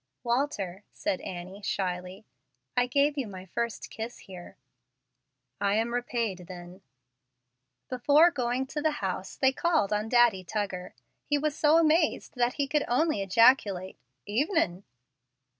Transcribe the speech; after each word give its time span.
"Walter," 0.23 0.83
said 0.91 1.21
Annie, 1.21 1.61
shyly, 1.61 2.25
"I 2.75 2.87
gave 2.87 3.19
you 3.19 3.27
my 3.27 3.45
first 3.45 3.91
kiss 3.91 4.17
here." 4.17 4.57
"I 5.59 5.75
am 5.75 5.93
repaid 5.93 6.47
then." 6.47 6.81
Before 7.87 8.31
going 8.31 8.65
to 8.65 8.81
the 8.81 8.93
house, 9.05 9.35
they 9.35 9.51
called 9.53 9.93
on 9.93 10.09
Daddy 10.09 10.43
Tuggar. 10.43 10.95
He 11.23 11.37
was 11.37 11.55
so 11.55 11.77
amazed 11.77 12.33
that 12.35 12.53
he 12.53 12.67
could 12.67 12.83
only 12.87 13.21
ejaculate, 13.21 13.99
"Evenin'." 14.25 14.81